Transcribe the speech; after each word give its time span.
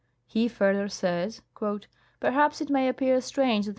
He 0.25 0.47
further 0.47 0.89
says:" 0.89 1.43
Perhaps 2.21 2.59
it 2.59 2.71
may 2.71 2.87
appear 2.87 3.21
strange 3.21 3.65
that 3.65 3.69
M. 3.69 3.69